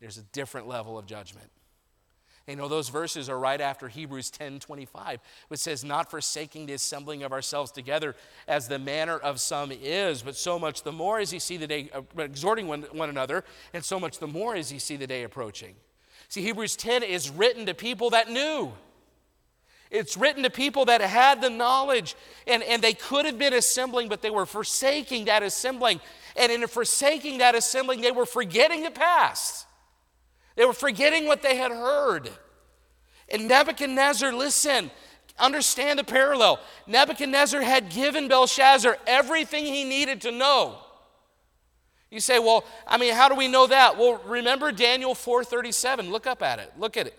[0.00, 1.50] There's a different level of judgment.
[2.46, 6.74] You know, those verses are right after Hebrews 10 25, which says, Not forsaking the
[6.74, 8.14] assembling of ourselves together
[8.46, 11.66] as the manner of some is, but so much the more as you see the
[11.66, 13.42] day, uh, exhorting one, one another,
[13.74, 15.74] and so much the more as you see the day approaching.
[16.28, 18.72] See, Hebrews 10 is written to people that knew.
[19.90, 22.14] It's written to people that had the knowledge,
[22.46, 26.00] and, and they could have been assembling, but they were forsaking that assembling.
[26.36, 29.65] And in forsaking that assembling, they were forgetting the past.
[30.56, 32.30] They were forgetting what they had heard.
[33.28, 34.90] And Nebuchadnezzar, listen,
[35.38, 36.60] understand the parallel.
[36.86, 40.78] Nebuchadnezzar had given Belshazzar everything he needed to know.
[42.10, 43.98] You say, well, I mean, how do we know that?
[43.98, 46.10] Well, remember Daniel 4:37.
[46.10, 46.72] Look up at it.
[46.78, 47.18] Look at it.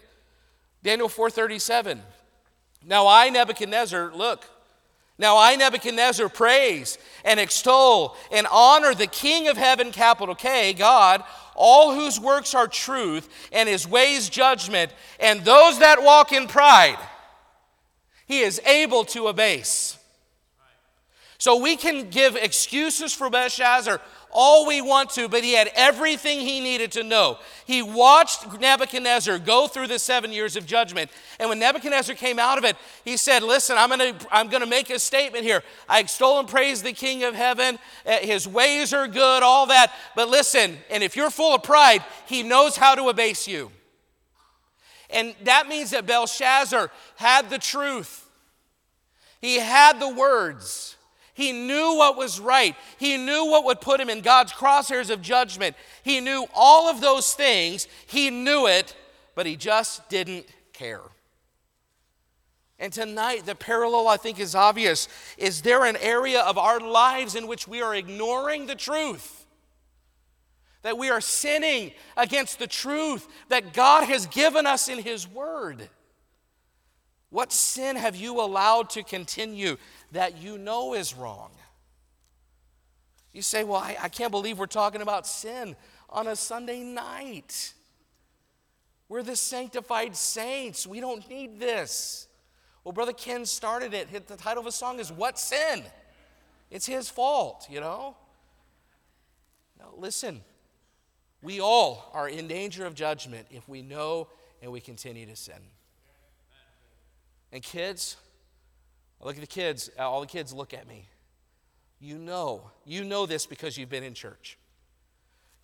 [0.82, 2.00] Daniel 4:37.
[2.86, 4.45] Now I, Nebuchadnezzar, look.
[5.19, 11.23] Now I, Nebuchadnezzar, praise and extol and honor the King of heaven, capital K, God,
[11.56, 16.99] all whose works are truth, and his ways judgment, and those that walk in pride,
[18.27, 19.97] he is able to abase.
[21.39, 26.39] So we can give excuses for Belshazzar all we want to, but he had everything
[26.39, 27.39] he needed to know.
[27.65, 31.09] He watched Nebuchadnezzar go through the seven years of judgment.
[31.39, 34.65] And when Nebuchadnezzar came out of it, he said, Listen, I'm going to I'm to
[34.65, 35.63] make a statement here.
[35.87, 37.79] I extol and praise the King of heaven.
[38.05, 39.93] Uh, his ways are good, all that.
[40.15, 43.71] But listen, and if you're full of pride, he knows how to abase you.
[45.09, 48.29] And that means that Belshazzar had the truth,
[49.39, 50.96] he had the words.
[51.38, 52.76] He knew what was right.
[52.97, 55.76] He knew what would put him in God's crosshairs of judgment.
[56.02, 57.88] He knew all of those things.
[58.08, 58.95] He knew it,
[59.36, 61.04] but he just didn't care.
[62.80, 65.08] And tonight, the parallel I think is obvious.
[65.38, 69.45] Is there an area of our lives in which we are ignoring the truth?
[70.82, 75.88] That we are sinning against the truth that God has given us in His Word?
[77.30, 79.78] What sin have you allowed to continue
[80.11, 81.51] that you know is wrong?
[83.33, 85.75] You say, Well, I, I can't believe we're talking about sin
[86.09, 87.73] on a Sunday night.
[89.09, 90.85] We're the sanctified saints.
[90.85, 92.27] We don't need this.
[92.83, 94.27] Well, Brother Ken started it.
[94.27, 95.83] The title of his song is What Sin?
[96.69, 98.15] It's his fault, you know?
[99.79, 100.41] Now, listen,
[101.41, 104.27] we all are in danger of judgment if we know
[104.61, 105.61] and we continue to sin.
[107.51, 108.17] And kids,
[109.21, 111.08] I look at the kids, uh, all the kids look at me.
[111.99, 114.58] You know, you know this because you've been in church.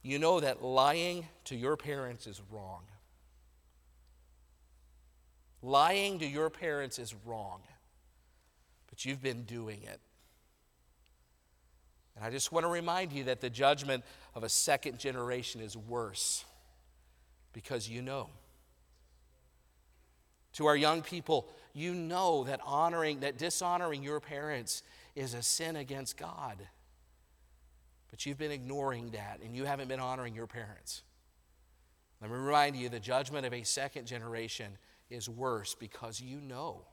[0.01, 2.81] You know that lying to your parents is wrong.
[5.61, 7.61] Lying to your parents is wrong,
[8.89, 9.99] but you've been doing it.
[12.15, 14.03] And I just want to remind you that the judgment
[14.35, 16.43] of a second generation is worse
[17.53, 18.29] because you know.
[20.53, 24.83] To our young people, you know that honoring, that dishonoring your parents
[25.15, 26.57] is a sin against God.
[28.11, 31.01] But you've been ignoring that and you haven't been honoring your parents.
[32.21, 34.77] Let me remind you the judgment of a second generation
[35.09, 36.85] is worse because you know.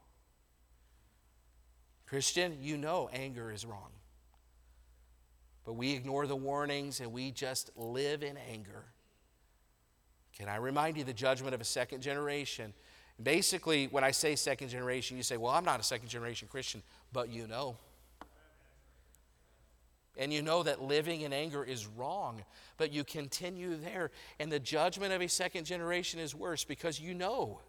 [2.06, 3.90] Christian, you know anger is wrong.
[5.64, 8.86] But we ignore the warnings and we just live in anger.
[10.36, 12.72] Can I remind you the judgment of a second generation
[13.22, 16.82] Basically, when I say second generation, you say, well, I'm not a second generation Christian,
[17.12, 17.76] but you know.
[20.16, 22.42] And you know that living in anger is wrong,
[22.76, 24.10] but you continue there.
[24.38, 27.60] And the judgment of a second generation is worse because you know.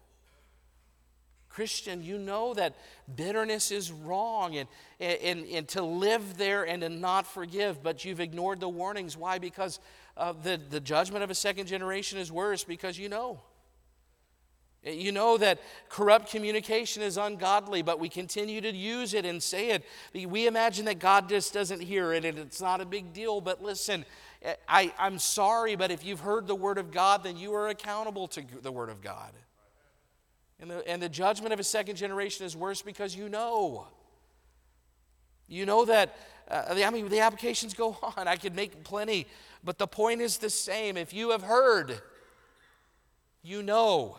[1.48, 2.74] Christian, you know that
[3.14, 8.20] bitterness is wrong and, and, and to live there and to not forgive, but you've
[8.20, 9.18] ignored the warnings.
[9.18, 9.38] Why?
[9.38, 9.78] Because
[10.16, 13.42] uh, the, the judgment of a second generation is worse because you know.
[14.84, 19.70] You know that corrupt communication is ungodly, but we continue to use it and say
[19.70, 19.84] it.
[20.12, 23.40] We imagine that God just doesn't hear it and it's not a big deal.
[23.40, 24.04] But listen,
[24.68, 28.26] I, I'm sorry, but if you've heard the Word of God, then you are accountable
[28.28, 29.32] to the Word of God.
[30.58, 33.86] And the, and the judgment of a second generation is worse because you know.
[35.46, 36.16] You know that,
[36.50, 38.26] uh, I mean, the applications go on.
[38.26, 39.28] I could make plenty,
[39.62, 40.96] but the point is the same.
[40.96, 42.00] If you have heard,
[43.44, 44.16] you know.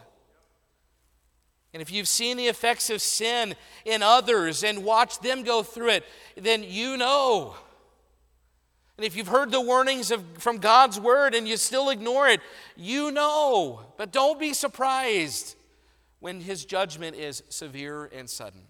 [1.74, 5.89] And if you've seen the effects of sin in others and watched them go through
[5.89, 6.05] it,
[6.38, 7.55] then you know.
[8.97, 12.41] And if you've heard the warnings of, from God's word and you still ignore it,
[12.76, 13.82] you know.
[13.97, 15.55] But don't be surprised
[16.19, 18.61] when his judgment is severe and sudden.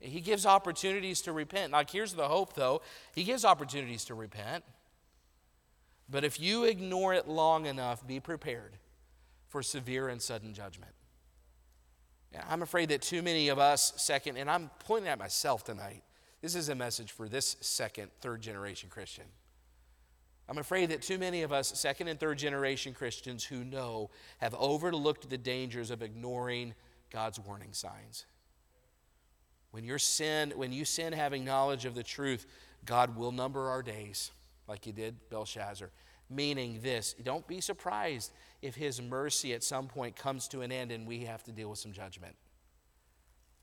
[0.00, 1.72] He gives opportunities to repent.
[1.72, 2.82] Like, here's the hope, though
[3.14, 4.64] He gives opportunities to repent.
[6.08, 8.78] But if you ignore it long enough, be prepared
[9.48, 10.92] for severe and sudden judgment.
[12.48, 16.02] I'm afraid that too many of us, second, and I'm pointing at myself tonight,
[16.42, 19.24] this is a message for this second, third generation Christian.
[20.48, 24.54] I'm afraid that too many of us, second and third generation Christians who know, have
[24.54, 26.74] overlooked the dangers of ignoring
[27.10, 28.24] God's warning signs.
[29.70, 32.46] When you sin, when you sin having knowledge of the truth,
[32.84, 34.30] God will number our days,
[34.66, 35.90] like he did Belshazzar.
[36.30, 40.92] Meaning this, don't be surprised if his mercy at some point comes to an end
[40.92, 42.34] and we have to deal with some judgment.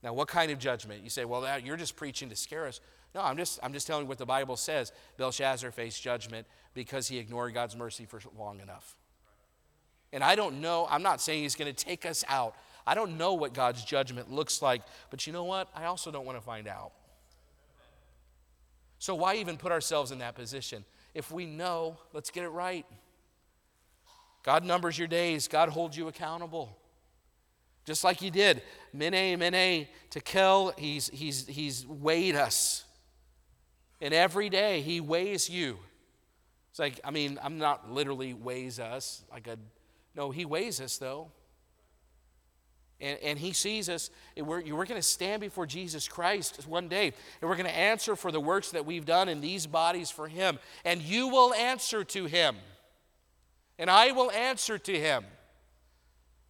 [0.02, 1.02] Now, what kind of judgment?
[1.02, 2.80] You say, well, you're just preaching to scare us.
[3.14, 4.92] No, I'm just, I'm just telling you what the Bible says.
[5.16, 8.96] Belshazzar faced judgment because he ignored God's mercy for long enough.
[10.12, 12.54] And I don't know, I'm not saying he's going to take us out.
[12.86, 15.68] I don't know what God's judgment looks like, but you know what?
[15.74, 16.92] I also don't want to find out.
[18.98, 20.84] So, why even put ourselves in that position?
[21.16, 22.84] If we know, let's get it right.
[24.42, 26.76] God numbers your days, God holds you accountable.
[27.86, 28.60] Just like He did.
[28.92, 32.84] Mene, Mene, Tekel, He's, he's, he's weighed us.
[34.02, 35.78] And every day He weighs you.
[36.68, 39.56] It's like, I mean, I'm not literally weighs us like a,
[40.14, 41.30] no, He weighs us though.
[43.00, 47.12] And, and he sees us, we're, we're going to stand before Jesus Christ one day,
[47.40, 50.28] and we're going to answer for the works that we've done in these bodies for
[50.28, 50.58] him.
[50.84, 52.56] And you will answer to him,
[53.78, 55.24] and I will answer to him.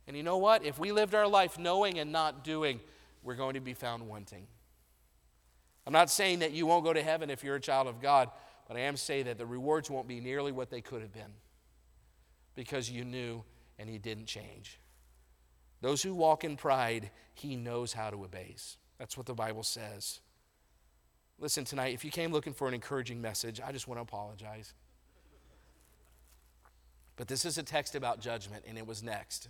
[0.07, 0.65] And you know what?
[0.65, 2.81] If we lived our life knowing and not doing,
[3.25, 4.47] we're going to be found wanting.
[5.85, 8.31] I'm not saying that you won't go to heaven if you're a child of God,
[8.69, 11.33] but I am saying that the rewards won't be nearly what they could have been
[12.55, 13.43] because you knew
[13.79, 14.79] and you didn't change.
[15.87, 18.77] Those who walk in pride, he knows how to abase.
[18.99, 20.19] That's what the Bible says.
[21.39, 24.75] Listen, tonight, if you came looking for an encouraging message, I just want to apologize.
[27.15, 29.49] But this is a text about judgment, and it was next.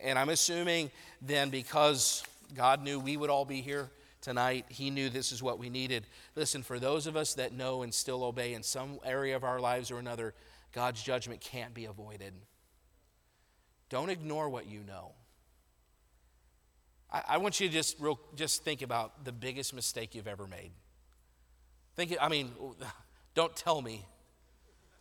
[0.00, 2.22] And I'm assuming then because
[2.54, 3.90] God knew we would all be here
[4.20, 6.06] tonight, He knew this is what we needed.
[6.36, 9.58] Listen, for those of us that know and still obey in some area of our
[9.58, 10.34] lives or another,
[10.72, 12.32] God's judgment can't be avoided.
[13.88, 15.12] Don't ignore what you know.
[17.10, 20.46] I, I want you to just real, just think about the biggest mistake you've ever
[20.46, 20.72] made.
[21.94, 22.52] Think, I mean,
[23.34, 24.04] don't tell me.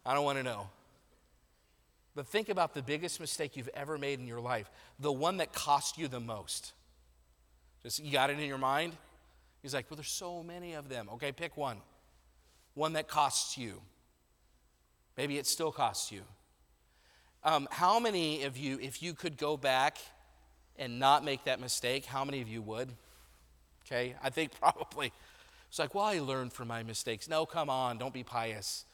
[0.06, 0.70] I don't want to know.
[2.14, 5.52] But think about the biggest mistake you've ever made in your life, the one that
[5.52, 6.74] cost you the most.
[7.84, 8.94] Just you got it in your mind?
[9.62, 11.10] He's like, well, there's so many of them.
[11.14, 11.78] Okay, pick one.
[12.74, 13.82] One that costs you.
[15.18, 16.22] Maybe it still costs you.
[17.46, 20.00] Um, how many of you, if you could go back
[20.80, 22.90] and not make that mistake, how many of you would?
[23.86, 25.14] Okay, I think probably.
[25.70, 27.30] It's like, well, I learned from my mistakes.
[27.30, 28.86] No, come on, don't be pious.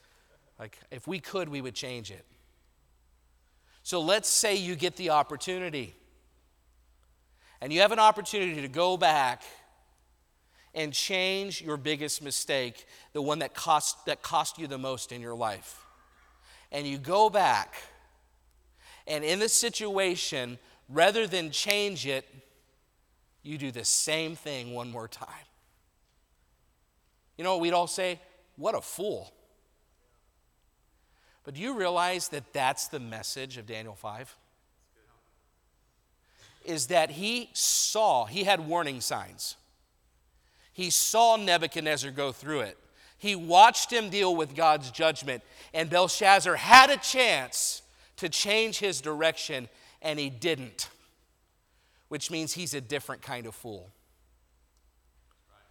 [0.59, 2.25] Like, if we could, we would change it.
[3.83, 5.95] So let's say you get the opportunity,
[7.61, 9.43] and you have an opportunity to go back
[10.75, 15.21] and change your biggest mistake, the one that cost, that cost you the most in
[15.21, 15.85] your life.
[16.69, 17.75] And you go back
[19.07, 20.57] and in the situation,
[20.89, 22.25] rather than change it,
[23.43, 25.27] you do the same thing one more time.
[27.37, 28.19] You know what we'd all say?
[28.55, 29.33] What a fool.
[31.43, 34.35] But do you realize that that's the message of Daniel 5?
[36.63, 39.55] Is that he saw, he had warning signs.
[40.71, 42.77] He saw Nebuchadnezzar go through it.
[43.17, 45.43] He watched him deal with God's judgment,
[45.73, 47.81] and Belshazzar had a chance
[48.21, 49.67] to change his direction,
[49.99, 50.89] and he didn't,
[52.07, 53.89] which means he's a different kind of fool.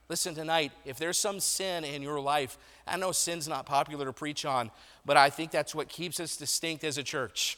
[0.08, 4.12] Listen, tonight, if there's some sin in your life, I know sin's not popular to
[4.12, 4.72] preach on,
[5.06, 7.56] but I think that's what keeps us distinct as a church.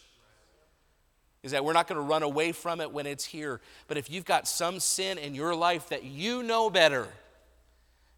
[1.42, 3.62] Is that we're not going to run away from it when it's here.
[3.88, 7.08] But if you've got some sin in your life that you know better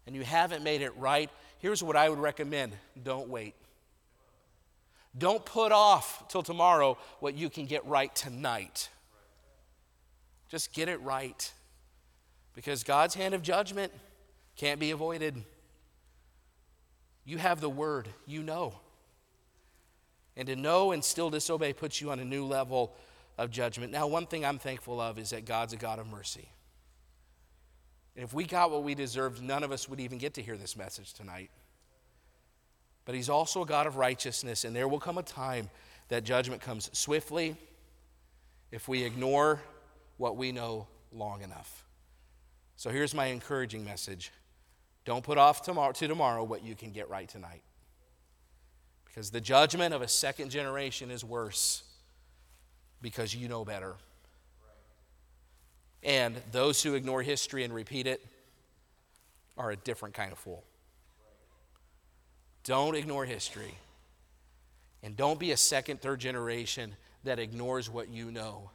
[0.05, 3.55] and you haven't made it right, here's what I would recommend don't wait.
[5.17, 8.89] Don't put off till tomorrow what you can get right tonight.
[10.49, 11.51] Just get it right.
[12.53, 13.91] Because God's hand of judgment
[14.55, 15.43] can't be avoided.
[17.25, 18.75] You have the word, you know.
[20.37, 22.93] And to know and still disobey puts you on a new level
[23.37, 23.91] of judgment.
[23.91, 26.49] Now, one thing I'm thankful of is that God's a God of mercy.
[28.15, 30.57] And if we got what we deserved, none of us would even get to hear
[30.57, 31.51] this message tonight.
[33.05, 35.69] But He's also a God of righteousness, and there will come a time
[36.09, 37.55] that judgment comes swiftly
[38.71, 39.61] if we ignore
[40.17, 41.85] what we know long enough.
[42.75, 44.31] So here's my encouraging message
[45.05, 47.61] don't put off tomorrow, to tomorrow what you can get right tonight.
[49.05, 51.83] Because the judgment of a second generation is worse
[53.01, 53.93] because you know better.
[56.03, 58.23] And those who ignore history and repeat it
[59.57, 60.63] are a different kind of fool.
[62.65, 63.77] Don't ignore history.
[65.01, 68.71] And don't be a second, third generation that ignores what you know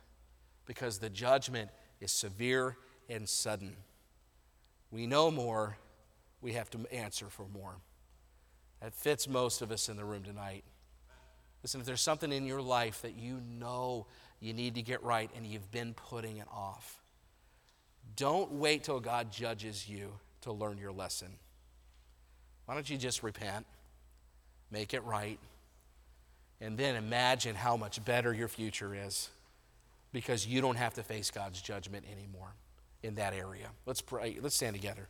[0.64, 1.70] because the judgment
[2.00, 2.76] is severe
[3.08, 3.74] and sudden.
[4.92, 5.76] We know more
[6.40, 7.74] we have to answer for more.
[8.80, 10.64] That fits most of us in the room tonight.
[11.62, 14.06] Listen, if there's something in your life that you know
[14.40, 17.02] you need to get right and you've been putting it off,
[18.16, 20.12] don't wait till God judges you
[20.42, 21.28] to learn your lesson.
[22.64, 23.66] Why don't you just repent,
[24.70, 25.38] make it right,
[26.60, 29.30] and then imagine how much better your future is
[30.12, 32.52] because you don't have to face God's judgment anymore
[33.02, 33.68] in that area.
[33.86, 34.36] Let's pray.
[34.40, 35.08] Let's stand together.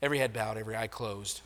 [0.00, 1.42] Every head bowed, every eye closed.